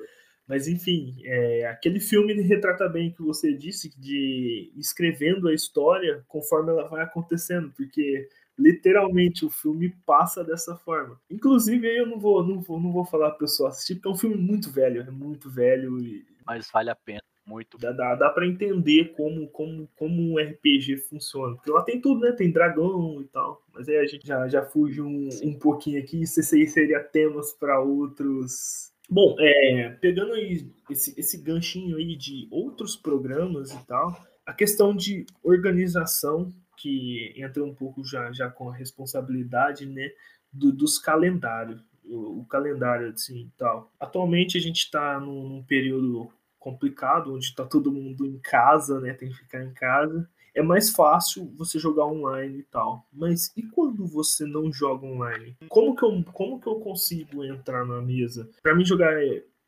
[0.47, 6.23] Mas enfim, é, aquele filme retrata bem o que você disse, de escrevendo a história
[6.27, 11.19] conforme ela vai acontecendo, porque literalmente o filme passa dessa forma.
[11.29, 14.17] Inclusive, eu não vou, não vou, não vou falar para pessoa assistir, porque é um
[14.17, 15.97] filme muito velho, é muito velho.
[15.99, 16.25] E...
[16.45, 17.23] Mas vale a pena.
[17.45, 17.77] Muito.
[17.77, 21.55] Dá, dá, dá para entender como, como, como um RPG funciona.
[21.55, 22.31] Porque lá tem tudo, né?
[22.31, 23.61] Tem dragão e tal.
[23.73, 26.21] Mas aí a gente já, já fuge um, um pouquinho aqui.
[26.21, 32.47] Isso aí seria temas para outros Bom, é, pegando aí esse, esse ganchinho aí de
[32.49, 38.69] outros programas e tal, a questão de organização, que entra um pouco já, já com
[38.69, 40.09] a responsabilidade né,
[40.51, 43.91] do, dos calendários, o, o, calendário assim tal.
[43.99, 46.29] Atualmente a gente está num, num período
[46.63, 50.91] complicado, onde está todo mundo em casa, né, tem que ficar em casa é mais
[50.91, 53.07] fácil você jogar online e tal.
[53.11, 55.57] Mas e quando você não joga online?
[55.67, 58.49] Como que eu, como que eu consigo entrar na mesa?
[58.61, 59.13] Para mim jogar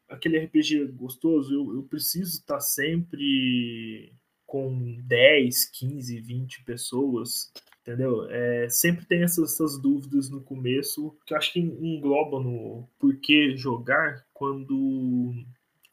[0.07, 4.13] aquele RPG gostoso, eu, eu preciso estar tá sempre
[4.45, 8.29] com 10, 15, 20 pessoas, entendeu?
[8.29, 13.15] É, sempre tem essas, essas, dúvidas no começo, que eu acho que engloba no por
[13.17, 15.33] que jogar, quando,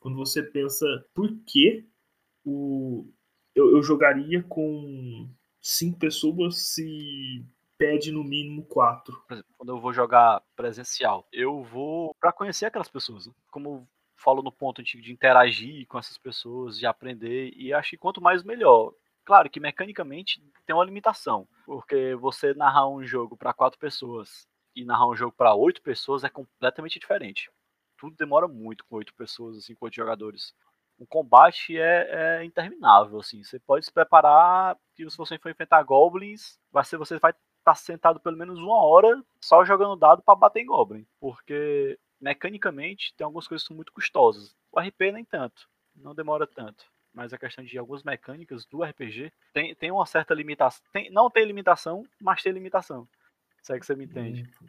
[0.02, 0.84] quando você pensa
[1.14, 1.88] por que
[2.44, 3.06] o,
[3.54, 7.46] eu, eu jogaria com cinco pessoas se
[7.78, 9.22] pede no mínimo quatro.
[9.28, 13.28] Por exemplo, quando eu vou jogar presencial, eu vou para conhecer aquelas pessoas.
[13.28, 13.32] Né?
[13.48, 17.96] Como falo no ponto de, de interagir com essas pessoas, de aprender, e acho que
[17.96, 18.92] quanto mais melhor.
[19.24, 24.84] Claro que mecanicamente tem uma limitação, porque você narrar um jogo para quatro pessoas e
[24.84, 27.50] narrar um jogo para oito pessoas é completamente diferente.
[28.02, 30.52] Tudo demora muito com oito pessoas, assim, com oito jogadores
[30.98, 33.44] o combate é, é, interminável, assim.
[33.44, 37.40] Você pode se preparar que se você for enfrentar goblins, vai ser você vai estar
[37.64, 43.14] tá sentado pelo menos uma hora só jogando dado para bater em goblin, porque mecanicamente
[43.16, 44.56] tem algumas coisas que são muito custosas.
[44.72, 46.84] O RP nem tanto, não demora tanto.
[47.14, 50.82] Mas a questão de algumas mecânicas do RPG tem, tem uma certa limitação.
[50.92, 53.06] Tem, não tem limitação, mas tem limitação.
[53.62, 54.42] Se é que você me entende.
[54.42, 54.68] Uhum.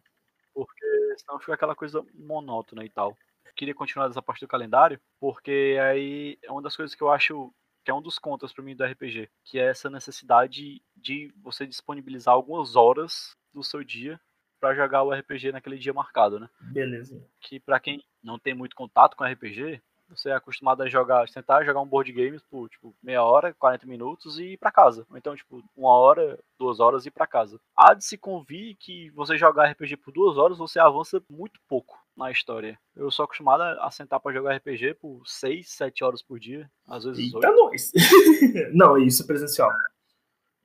[0.54, 3.18] Porque senão fica aquela coisa monótona e tal
[3.56, 7.54] queria continuar dessa parte do calendário, porque aí é uma das coisas que eu acho
[7.84, 11.68] que é um dos contras para mim do RPG, que é essa necessidade de você
[11.68, 14.20] disponibilizar algumas horas do seu dia
[14.60, 16.50] para jogar o RPG naquele dia marcado, né?
[16.62, 17.22] Beleza.
[17.42, 19.82] Que para quem não tem muito contato com RPG,
[20.15, 23.86] você é acostumado a jogar, tentar jogar um board game por, tipo, meia hora, 40
[23.86, 25.06] minutos e ir pra casa.
[25.10, 27.60] Ou então, tipo, uma hora, duas horas e ir pra casa.
[27.76, 31.97] Há de se convir que você jogar RPG por duas horas, você avança muito pouco
[32.15, 32.80] na história.
[32.95, 37.04] Eu sou acostumado a sentar para jogar RPG por 6, 7 horas por dia, às
[37.04, 37.56] vezes Eita 8.
[37.56, 37.91] nós!
[38.73, 39.71] Não, isso é presencial.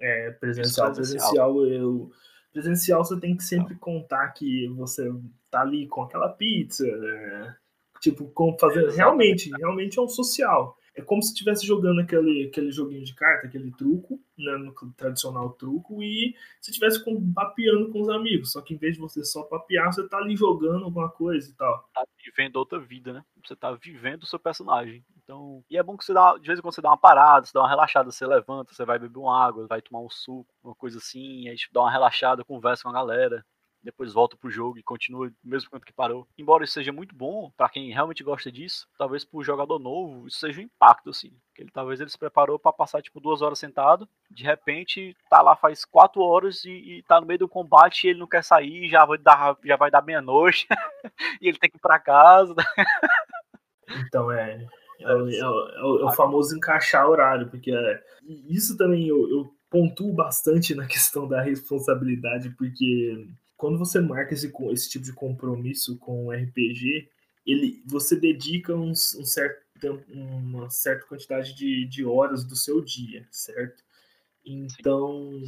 [0.00, 2.12] É, presencial, presencial, presencial eu
[2.52, 5.10] presencial você tem que sempre contar que você
[5.50, 7.56] tá ali com aquela pizza, né?
[8.00, 12.72] Tipo, com fazer realmente, realmente é um social é como se estivesse jogando aquele, aquele
[12.72, 18.08] joguinho de carta, aquele truco, né, no tradicional truco, e se estivesse papeando com os
[18.08, 18.50] amigos.
[18.50, 21.54] Só que em vez de você só papear, você tá ali jogando alguma coisa e
[21.54, 21.88] tal.
[21.94, 23.24] Tá vivendo outra vida, né?
[23.46, 25.04] Você tá vivendo o seu personagem.
[25.22, 27.46] Então, e é bom que você dá, de vez em quando você dá uma parada,
[27.46, 30.52] você dá uma relaxada, você levanta, você vai beber uma água, vai tomar um suco,
[30.64, 33.44] uma coisa assim, aí tipo, dá uma relaxada, conversa com a galera
[33.82, 36.26] depois volta pro jogo e continua do mesmo quanto que parou.
[36.36, 40.38] Embora isso seja muito bom para quem realmente gosta disso, talvez pro jogador novo isso
[40.38, 43.58] seja um impacto assim, que ele talvez ele se preparou para passar tipo duas horas
[43.58, 48.04] sentado, de repente tá lá faz quatro horas e, e tá no meio do combate
[48.04, 50.66] e ele não quer sair, já vai dar já vai dar meia noite
[51.40, 52.54] e ele tem que ir para casa.
[54.06, 54.66] então é
[55.00, 58.02] é o, é, o, é o, famoso encaixar horário, porque é,
[58.48, 64.50] isso também eu, eu pontuo bastante na questão da responsabilidade, porque quando você marca esse,
[64.70, 67.10] esse tipo de compromisso com o RPG,
[67.44, 69.60] ele, você dedica um, um certo,
[70.08, 73.82] uma certa quantidade de, de horas do seu dia, certo?
[74.46, 75.42] Então,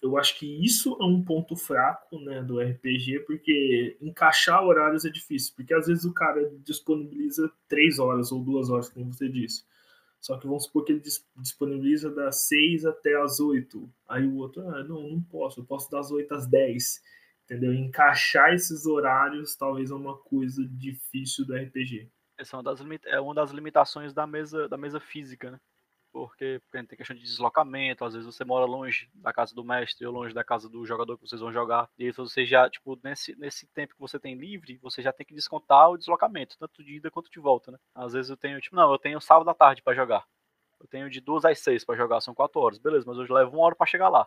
[0.00, 5.10] eu acho que isso é um ponto fraco né, do RPG, porque encaixar horários é
[5.10, 9.64] difícil, porque às vezes o cara disponibiliza três horas ou duas horas, como você disse.
[10.20, 11.02] Só que vamos supor que ele
[11.36, 13.90] disponibiliza das seis até as oito.
[14.06, 17.00] Aí o outro, ah, não, não posso, eu posso das oito às dez
[17.50, 17.74] entendeu?
[17.74, 22.08] Encaixar esses horários talvez é uma coisa difícil do RPG.
[22.38, 25.60] Essa é uma das, é uma das limitações da mesa, da mesa física, né?
[26.12, 30.06] porque, porque tem questão de deslocamento, às vezes você mora longe da casa do mestre
[30.06, 31.88] ou longe da casa do jogador que vocês vão jogar.
[31.98, 35.26] E aí você já, tipo, nesse, nesse tempo que você tem livre, você já tem
[35.26, 37.78] que descontar o deslocamento, tanto de ida quanto de volta, né?
[37.94, 40.24] Às vezes eu tenho, tipo, não, eu tenho sábado à tarde para jogar.
[40.80, 42.78] Eu tenho de duas às seis para jogar, são quatro horas.
[42.78, 44.26] Beleza, mas eu levo uma hora para chegar lá.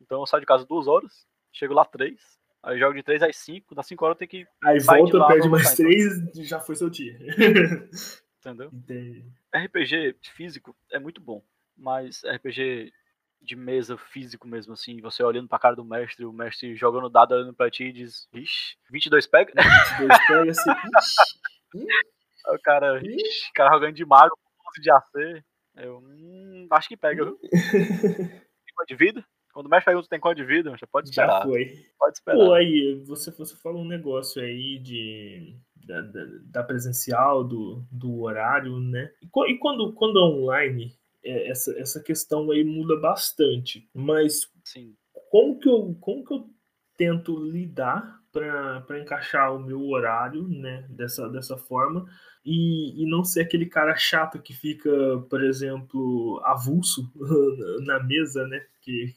[0.00, 3.36] Então eu saio de casa duas horas, chego lá três, aí jogo de três às
[3.36, 4.50] cinco, das cinco horas eu tenho que.
[4.62, 6.44] Aí volta, perde mais três, então.
[6.44, 7.18] já foi seu dia.
[8.38, 8.70] Entendeu?
[8.72, 9.26] Entendi.
[9.54, 11.42] RPG físico é muito bom,
[11.76, 12.92] mas RPG
[13.40, 17.32] de mesa físico mesmo, assim, você olhando pra cara do mestre, o mestre jogando dado
[17.32, 19.52] olhando pra ti e diz, ixi, 22 pega?
[19.98, 21.86] 22 pega, assim, ixi.
[22.48, 24.36] o cara, ixi, cara jogando de mago,
[24.70, 25.44] 11 de AC,
[25.76, 27.38] eu, hum, acho que pega, viu?
[28.86, 29.24] de vida?
[29.56, 31.38] Quando o mestre pergunta se tem quanto de vida, já pode esperar.
[31.38, 31.86] Já foi.
[31.98, 32.36] Pode esperar.
[32.36, 38.20] Pô, aí, você, você falou um negócio aí de da, da, da, presencial, do, do
[38.20, 39.10] horário, né?
[39.22, 40.92] E, e quando, quando é online,
[41.24, 43.88] é, essa, essa questão aí muda bastante.
[43.94, 44.94] Mas Sim.
[45.30, 46.50] como que eu, como que eu
[46.94, 50.84] tento lidar para encaixar o meu horário, né?
[50.90, 52.04] Dessa, dessa forma.
[52.44, 54.90] E, e não ser aquele cara chato que fica,
[55.30, 57.10] por exemplo, avulso
[57.86, 58.62] na mesa, né?
[58.82, 59.14] Que,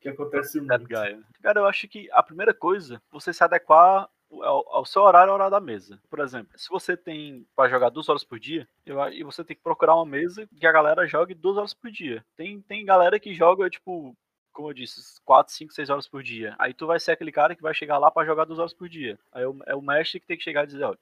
[0.00, 0.88] que acontece muito.
[0.88, 1.22] Guy.
[1.42, 4.08] Cara, eu acho que a primeira coisa, você se adequar
[4.42, 6.00] ao, seu horário, ao horário da mesa.
[6.08, 9.56] Por exemplo, se você tem para jogar duas horas por dia, eu, e você tem
[9.56, 12.24] que procurar uma mesa que a galera jogue duas horas por dia.
[12.36, 14.16] Tem, tem galera que joga, tipo,
[14.52, 16.54] como eu disse, 4, 5, 6 horas por dia.
[16.58, 18.88] Aí tu vai ser aquele cara que vai chegar lá para jogar duas horas por
[18.88, 19.18] dia.
[19.32, 20.98] Aí é o mestre que tem que chegar e dizer, olha,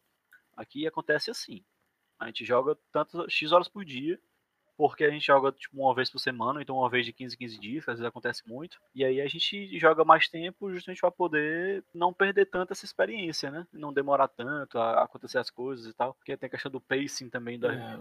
[0.56, 1.62] aqui acontece assim.
[2.18, 4.18] A gente joga tantas X horas por dia
[4.78, 7.58] porque a gente joga tipo uma vez por semana, então uma vez de 15 15
[7.58, 8.78] dias, às vezes acontece muito.
[8.94, 13.50] E aí a gente joga mais tempo justamente para poder não perder tanto essa experiência,
[13.50, 13.66] né?
[13.72, 16.14] Não demorar tanto a acontecer as coisas e tal.
[16.14, 17.98] Porque tem a questão do pacing também da é.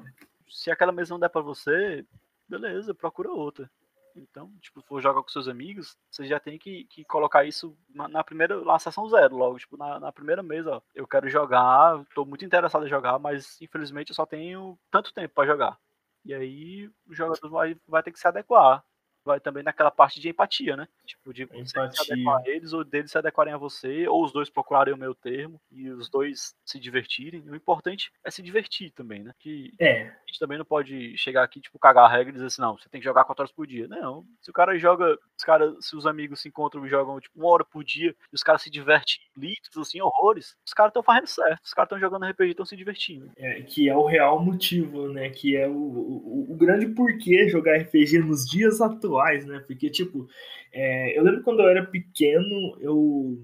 [0.47, 2.05] Se aquela mesa não der para você,
[2.47, 3.67] beleza, procura outra.
[4.15, 8.07] Então, tipo, for jogar com seus amigos, você já tem que, que colocar isso na,
[8.07, 10.81] na, primeira, na sessão zero, logo, tipo, na, na, primeira mesa, ó.
[10.93, 15.33] Eu quero jogar, tô muito interessado em jogar, mas infelizmente eu só tenho tanto tempo
[15.33, 15.79] para jogar.
[16.27, 18.83] E aí o jogador vai, vai ter que se adequar
[19.27, 20.87] vai também naquela parte de empatia, né?
[21.07, 24.31] Tipo, de você se adequar a eles, ou deles se adequarem a você, ou os
[24.31, 27.49] dois procurarem o meu termo e os dois se divertirem.
[27.49, 29.33] O importante é se divertir também, né?
[29.39, 30.01] Que é.
[30.01, 32.77] a gente também não pode chegar aqui, tipo, cagar a regra e dizer assim, não,
[32.77, 33.87] você tem que jogar quatro horas por dia.
[33.87, 34.25] Não.
[34.41, 37.49] Se o cara joga, os caras, se os amigos se encontram e jogam, tipo, uma
[37.49, 41.27] hora por dia, e os caras se divertem litros, assim, horrores, os caras estão fazendo
[41.27, 41.63] certo.
[41.63, 43.31] Os caras estão jogando RPG e estão se divertindo.
[43.37, 45.29] É, que é o real motivo, né?
[45.29, 49.59] Que é o, o, o grande porquê jogar RPG nos dias atuais, né?
[49.65, 50.27] Porque, tipo,
[50.71, 53.37] é, eu lembro quando eu era pequeno, eu,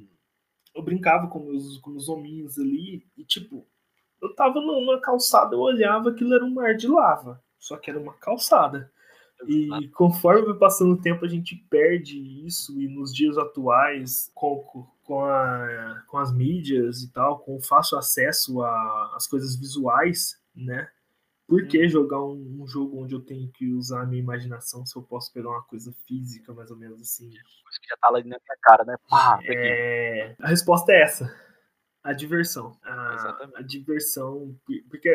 [0.76, 3.68] eu brincava com meus, com meus hominhos ali, e, tipo,
[4.22, 8.00] eu tava numa calçada, eu olhava, aquilo era um mar de lava, só que era
[8.00, 8.92] uma calçada.
[9.48, 14.64] E conforme vai passando o tempo, a gente perde isso, e nos dias atuais, com,
[15.04, 18.64] com, a, com as mídias e tal, com o fácil acesso
[19.16, 20.88] às coisas visuais, né?
[21.54, 21.88] Por que uhum.
[21.88, 25.32] jogar um, um, jogo onde eu tenho que usar a minha imaginação se eu posso
[25.32, 27.30] pegar uma coisa física, mais ou menos assim?
[27.30, 28.96] Coisa que já tá lá na minha cara, né?
[29.08, 30.36] Pá, é...
[30.40, 31.32] A resposta é essa.
[32.04, 32.72] A diversão.
[32.84, 34.60] A, a diversão.
[34.90, 35.08] Porque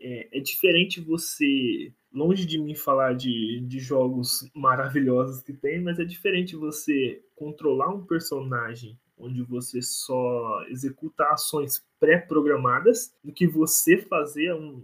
[0.00, 1.92] é, é, diferente você.
[2.10, 7.90] Longe de mim falar de, de jogos maravilhosos que tem, mas é diferente você controlar
[7.90, 14.82] um personagem onde você só executa ações pré-programadas, do que você fazer um,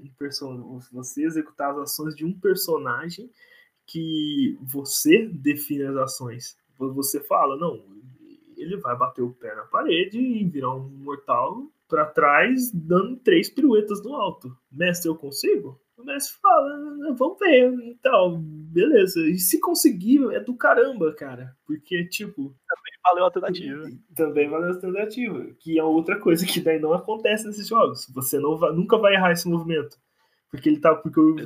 [0.90, 3.30] você executar as ações de um personagem
[3.86, 6.56] que você define as ações.
[6.78, 7.84] Você fala, não,
[8.56, 13.50] ele vai bater o pé na parede e virar um mortal para trás, dando três
[13.50, 14.56] piruetas no alto.
[14.70, 15.79] Mestre, eu consigo?
[16.04, 19.20] Mestre fala, vamos ver, então, beleza.
[19.20, 21.56] E se conseguir, é do caramba, cara.
[21.66, 22.54] Porque, tipo.
[22.68, 23.90] Também valeu a tentativa.
[24.14, 25.46] Também valeu a tentativa.
[25.58, 28.06] Que é outra coisa que daí não acontece nesses jogos.
[28.14, 29.96] Você não vai, nunca vai errar esse movimento.
[30.50, 30.94] Porque ele tá.
[30.94, 31.36] Porque o,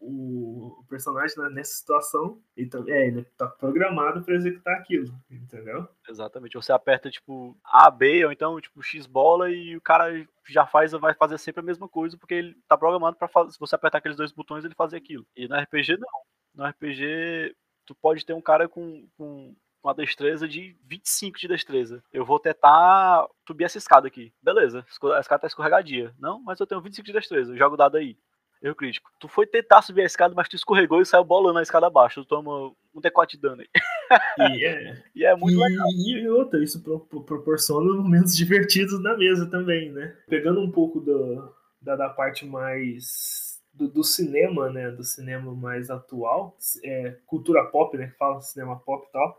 [0.00, 0.39] o,
[0.88, 5.88] personagem né, nessa situação, tá, é, ele tá programado para executar aquilo, entendeu?
[6.08, 6.54] Exatamente.
[6.54, 10.92] Você aperta, tipo, A, B, ou então, tipo, X bola e o cara já faz,
[10.92, 13.52] vai fazer sempre a mesma coisa, porque ele tá programado para fazer.
[13.52, 15.26] Se você apertar aqueles dois botões, ele fazer aquilo.
[15.36, 16.08] E no RPG, não.
[16.54, 17.54] No RPG,
[17.86, 22.02] tu pode ter um cara com, com uma destreza de 25 de destreza.
[22.12, 24.32] Eu vou tentar subir essa escada aqui.
[24.42, 26.14] Beleza, a escada tá escorregadia.
[26.18, 27.56] Não, mas eu tenho 25 de destreza.
[27.56, 28.16] Jogo o dado aí.
[28.62, 29.10] Erro crítico.
[29.18, 32.22] Tu foi tentar subir a escada, mas tu escorregou e saiu bolando na escada abaixo.
[32.22, 33.68] Tu toma um decote de dano aí.
[34.52, 35.86] E é, e é muito e, legal.
[35.88, 40.14] E outra, isso pro, pro, proporciona momentos divertidos na mesa também, né?
[40.28, 44.90] Pegando um pouco do, da, da parte mais do, do, cinema, né?
[44.90, 48.08] Do cinema mais atual, é, cultura pop, né?
[48.08, 49.38] Que fala cinema pop e tal.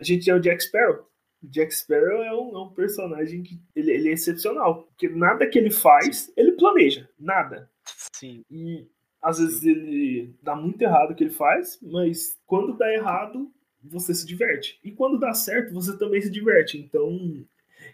[0.00, 1.06] A gente é o Jack Sparrow.
[1.42, 4.84] O Jack Sparrow é um, é um personagem que ele, ele, é excepcional.
[4.84, 7.06] Porque nada que ele faz, ele planeja.
[7.18, 7.70] Nada.
[8.12, 8.44] Sim.
[8.50, 8.86] E
[9.20, 13.50] às vezes ele dá muito errado o que ele faz, mas quando dá errado,
[13.82, 14.78] você se diverte.
[14.84, 16.78] E quando dá certo, você também se diverte.
[16.78, 17.44] Então,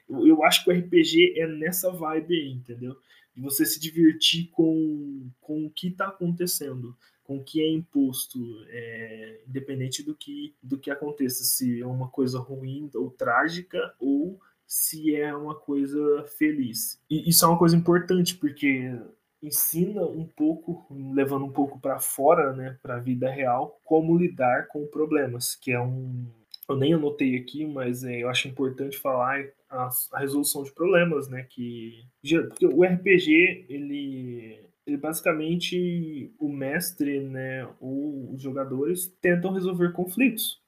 [0.08, 2.96] eu, eu acho que o RPG é nessa vibe aí, entendeu?
[3.34, 8.38] De você se divertir com, com o que está acontecendo, com o que é imposto,
[8.68, 14.40] é, independente do que, do que aconteça, se é uma coisa ruim ou trágica ou
[14.66, 17.00] se é uma coisa feliz.
[17.08, 18.96] E isso é uma coisa importante, porque
[19.42, 24.68] ensina um pouco, levando um pouco para fora, né, para a vida real, como lidar
[24.68, 26.26] com problemas, que é um
[26.68, 31.28] eu nem anotei aqui, mas é, eu acho importante falar a, a, resolução de problemas,
[31.28, 32.04] né, que
[32.48, 40.60] porque o RPG ele ele basicamente o mestre, né, ou os jogadores tentam resolver conflitos.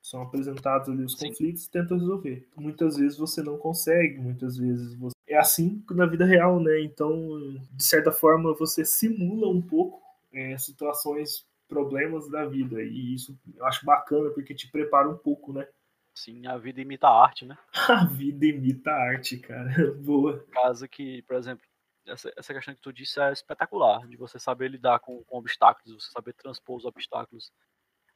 [0.00, 1.28] São apresentados ali os Sim.
[1.28, 2.46] conflitos e tentam resolver.
[2.56, 6.80] Muitas vezes você não consegue, muitas vezes você é assim na vida real, né?
[6.80, 7.38] Então,
[7.72, 12.82] de certa forma, você simula um pouco é, situações, problemas da vida.
[12.82, 15.66] E isso eu acho bacana, porque te prepara um pouco, né?
[16.14, 17.58] Sim, a vida imita a arte, né?
[17.88, 19.68] A vida imita a arte, cara.
[20.00, 20.42] Boa.
[20.50, 21.64] Caso que, por exemplo,
[22.06, 26.02] essa, essa questão que tu disse é espetacular, de você saber lidar com, com obstáculos,
[26.02, 27.52] você saber transpor os obstáculos.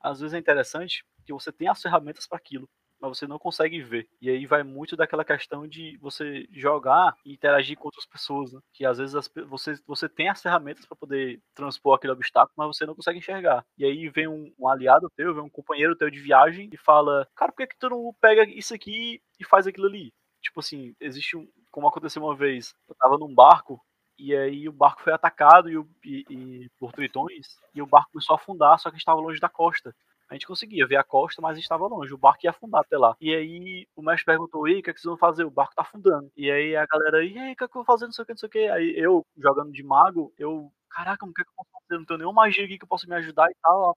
[0.01, 2.67] Às vezes é interessante que você tem as ferramentas para aquilo
[3.01, 4.09] mas você não consegue ver.
[4.21, 8.61] E aí vai muito daquela questão de você jogar e interagir com outras pessoas, né?
[8.73, 12.77] que às vezes as, você, você tem as ferramentas para poder transpor aquele obstáculo, mas
[12.77, 13.65] você não consegue enxergar.
[13.77, 17.27] E aí vem um, um, aliado teu, vem um companheiro teu de viagem e fala:
[17.35, 20.13] Cara, por que, que tu não pega isso aqui e faz aquilo ali?
[20.43, 21.49] Tipo assim, existe um.
[21.71, 23.81] Como aconteceu uma vez, eu tava num barco
[24.19, 28.35] e aí o barco foi atacado e, e, e, por tritões e o barco começou
[28.35, 29.95] a afundar, só que estava longe da costa.
[30.31, 32.15] A gente conseguia ver a costa, mas estava longe.
[32.15, 33.17] O barco ia afundar até lá.
[33.21, 35.45] E aí o mestre perguntou: E o que, é que vocês vão fazer?
[35.45, 36.31] O barco tá afundando.
[36.37, 38.05] E aí a galera, e aí, o que, é que eu vou fazer?
[38.07, 38.69] Não sei o que, não sei o que.
[38.69, 41.99] Aí eu, jogando de mago, eu caraca, o que, é que eu posso fazer?
[41.99, 43.97] Não tenho nenhuma magia aqui que eu possa me ajudar e tal.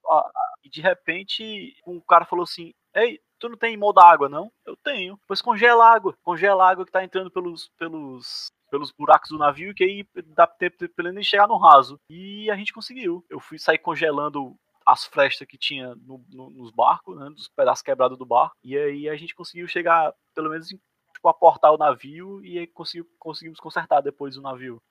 [0.63, 4.51] E de repente, um cara falou assim: Ei, tu não tem modo água, não?
[4.65, 5.19] Eu tenho.
[5.27, 6.15] Pois congela a água.
[6.23, 10.47] Congela a água que tá entrando pelos, pelos, pelos buracos do navio, que aí dá
[10.47, 11.99] tempo pra ele nem chegar no raso.
[12.09, 13.23] E a gente conseguiu.
[13.29, 17.81] Eu fui sair congelando as frestas que tinha no, no, nos barcos, né, dos pedaços
[17.81, 22.43] quebrados do barco, e aí a gente conseguiu chegar, pelo menos, tipo, aportar o navio
[22.43, 24.81] e conseguiu, conseguimos consertar depois o navio.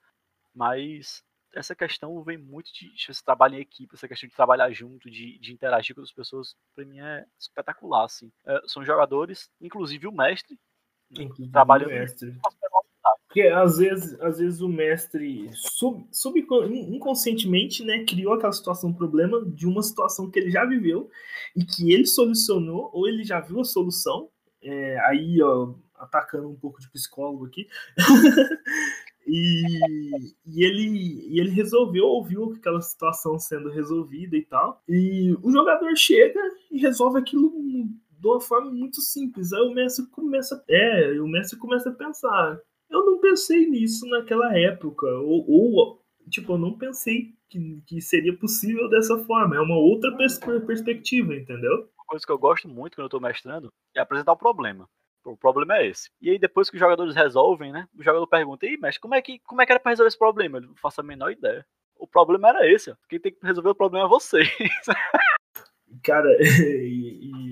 [0.54, 1.22] Mas
[1.54, 5.10] essa questão vem muito de, de você trabalhar em equipe, essa questão de trabalhar junto,
[5.10, 8.32] de, de interagir com as pessoas, para mim é espetacular, assim.
[8.46, 10.58] É, são jogadores, inclusive o mestre,
[11.10, 12.34] né, trabalhando o mestre.
[13.32, 16.38] Porque às vezes, às vezes o mestre sub, sub,
[16.70, 21.08] inconscientemente né, criou aquela situação, problema de uma situação que ele já viveu
[21.56, 24.28] e que ele solucionou, ou ele já viu a solução.
[24.62, 27.66] É, aí, ó, atacando um pouco de psicólogo aqui.
[29.26, 34.82] e, e, ele, e ele resolveu, ouviu aquela situação sendo resolvida e tal.
[34.86, 36.38] E o jogador chega
[36.70, 39.54] e resolve aquilo de uma forma muito simples.
[39.54, 42.60] Aí o mestre começa, é, o mestre começa a pensar
[42.92, 45.06] eu não pensei nisso naquela época.
[45.06, 49.56] Ou, ou tipo, eu não pensei que, que seria possível dessa forma.
[49.56, 51.90] É uma outra pers perspectiva, entendeu?
[51.96, 54.88] Uma coisa que eu gosto muito quando eu tô mestrando é apresentar o problema.
[55.24, 56.10] O problema é esse.
[56.20, 57.88] E aí, depois que os jogadores resolvem, né?
[57.96, 60.18] O jogador pergunta: Ih, mestre, como é que, como é que era pra resolver esse
[60.18, 60.58] problema?
[60.58, 61.64] Eu não faço a menor ideia.
[61.96, 62.90] O problema era esse.
[62.90, 62.96] Ó.
[63.08, 64.48] Quem tem que resolver o problema é vocês.
[66.02, 67.51] Cara, e, e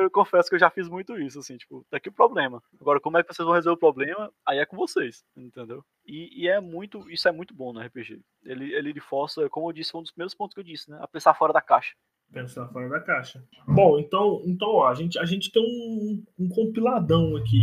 [0.00, 2.62] eu confesso que eu já fiz muito isso, assim, tipo, daqui o problema.
[2.80, 4.32] Agora, como é que vocês vão resolver o problema?
[4.46, 5.84] Aí é com vocês, entendeu?
[6.06, 8.20] E, e é muito, isso é muito bom no RPG.
[8.44, 10.98] Ele, ele força, como eu disse, um dos primeiros pontos que eu disse, né?
[11.00, 11.94] A pensar fora da caixa.
[12.32, 13.44] Pensar fora da caixa.
[13.66, 17.60] Bom, então, então ó, a, gente, a gente tem um, um compiladão aqui.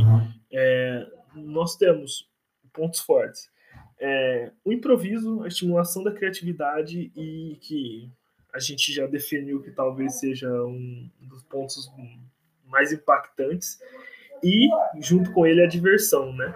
[0.51, 2.29] É, nós temos
[2.73, 3.49] pontos fortes.
[3.99, 8.11] É, o improviso, a estimulação da criatividade e que
[8.57, 11.91] a gente já definiu que talvez seja um dos pontos
[12.65, 13.79] mais impactantes
[14.43, 14.67] e
[14.99, 16.55] junto com ele a diversão, né?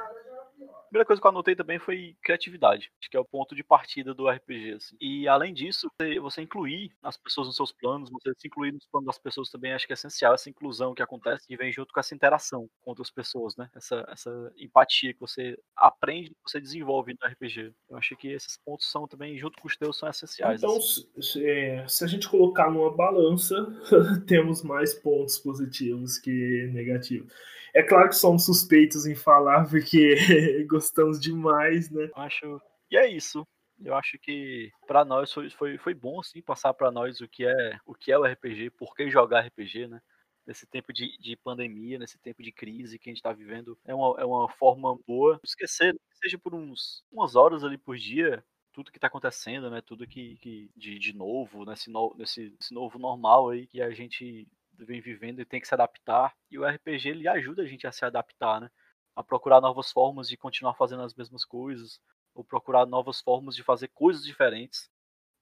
[0.91, 4.27] Primeira coisa que eu anotei também foi criatividade, que é o ponto de partida do
[4.27, 4.73] RPG.
[4.73, 4.97] Assim.
[4.99, 5.89] E além disso,
[6.21, 9.71] você incluir as pessoas nos seus planos, você se incluir nos planos das pessoas também,
[9.71, 12.91] acho que é essencial essa inclusão que acontece e vem junto com essa interação com
[12.91, 13.69] outras pessoas, né?
[13.73, 17.73] Essa, essa empatia que você aprende, que você desenvolve no RPG.
[17.89, 20.61] Eu acho que esses pontos são também, junto com os teus, são essenciais.
[20.61, 21.07] Então, assim.
[21.21, 23.55] se, é, se a gente colocar numa balança,
[24.27, 27.31] temos mais pontos positivos que negativos.
[27.73, 30.15] É claro que somos suspeitos em falar, porque
[30.69, 32.09] gostamos demais, né?
[32.15, 32.61] Acho.
[32.89, 33.47] E é isso.
[33.83, 37.45] Eu acho que para nós foi, foi, foi bom sim passar para nós o que
[37.45, 40.01] é o que é o RPG, por que jogar RPG, né?
[40.45, 43.93] Nesse tempo de, de pandemia, nesse tempo de crise que a gente está vivendo, é
[43.93, 45.39] uma, é uma forma boa.
[45.43, 49.81] Esquecer, seja por uns umas horas ali por dia, tudo que está acontecendo, né?
[49.81, 53.91] Tudo que, que de, de novo, nesse, no, nesse, nesse novo normal aí que a
[53.91, 54.47] gente
[54.85, 56.35] vem vivendo e tem que se adaptar.
[56.49, 58.69] E o RPG ele ajuda a gente a se adaptar, né?
[59.15, 61.99] A procurar novas formas de continuar fazendo as mesmas coisas,
[62.33, 64.89] ou procurar novas formas de fazer coisas diferentes,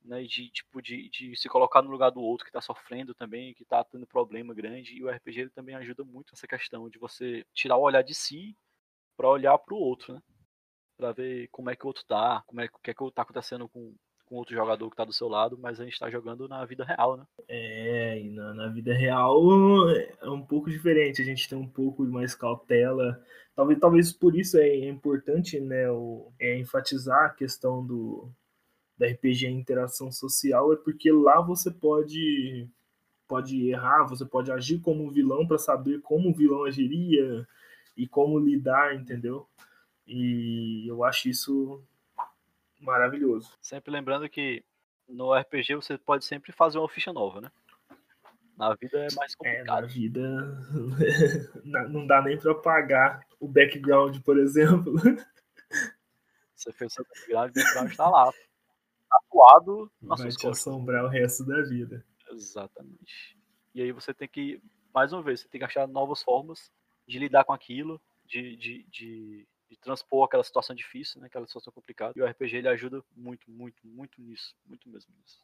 [0.03, 3.53] né, de tipo de, de se colocar no lugar do outro que está sofrendo também,
[3.53, 6.97] que está tendo problema grande, e o RPG ele também ajuda muito nessa questão de
[6.97, 8.57] você tirar o olhar de si
[9.17, 10.21] para olhar para o outro, né?
[10.97, 13.21] Para ver como é que o outro tá, como é o que é que tá
[13.21, 13.95] acontecendo com
[14.29, 16.85] com outro jogador que está do seu lado, mas a gente está jogando na vida
[16.85, 17.25] real, né?
[17.47, 19.35] É, e na, na, vida real
[20.21, 23.19] é um pouco diferente, a gente tem um pouco mais cautela.
[23.55, 28.29] Talvez, talvez por isso é importante né, o, é enfatizar a questão do
[28.95, 32.69] da RPG interação social, é porque lá você pode
[33.27, 37.47] pode errar, você pode agir como um vilão para saber como o vilão agiria
[37.95, 39.47] e como lidar, entendeu?
[40.05, 41.81] E eu acho isso
[42.79, 43.57] maravilhoso.
[43.61, 44.63] Sempre lembrando que
[45.07, 47.51] no RPG você pode sempre fazer uma ficha nova, né?
[48.57, 49.77] Na vida é mais complicado.
[49.77, 50.21] É, na vida
[51.89, 54.93] não dá nem para pagar o background, por exemplo.
[56.53, 58.29] Você fez seu background, o background está lá.
[59.09, 62.05] Tatuado na Vai te assombrar o resto da vida.
[62.29, 63.37] Exatamente.
[63.73, 64.61] E aí você tem que,
[64.93, 66.69] mais uma vez, você tem que achar novas formas
[67.07, 71.71] de lidar com aquilo, de, de, de de transpor aquela situação difícil, né, aquela situação
[71.71, 72.13] complicada.
[72.15, 75.39] E o RPG ele ajuda muito, muito, muito nisso, muito mesmo nisso.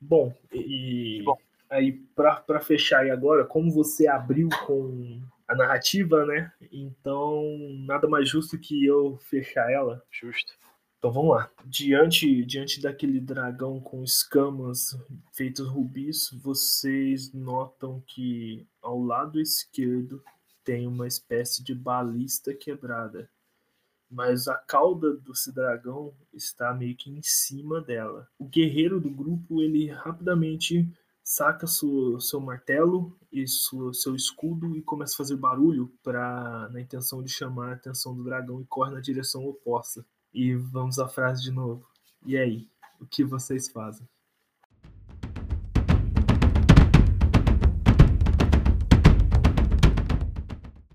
[0.00, 1.38] Bom, e Bom.
[1.70, 6.52] aí para fechar aí agora, como você abriu com a narrativa, né?
[6.70, 7.42] Então,
[7.86, 10.04] nada mais justo que eu fechar ela.
[10.10, 10.54] Justo.
[10.98, 11.50] Então vamos lá.
[11.64, 14.98] Diante, diante daquele dragão com escamas
[15.32, 20.22] feitos rubis, vocês notam que ao lado esquerdo
[20.66, 23.30] tem uma espécie de balista quebrada,
[24.10, 28.28] mas a cauda desse dragão está meio que em cima dela.
[28.36, 30.92] O guerreiro do grupo ele rapidamente
[31.22, 36.80] saca seu, seu martelo e sua, seu escudo e começa a fazer barulho para na
[36.80, 40.04] intenção de chamar a atenção do dragão e corre na direção oposta.
[40.34, 41.86] E vamos à frase de novo.
[42.24, 42.68] E aí,
[43.00, 44.06] o que vocês fazem?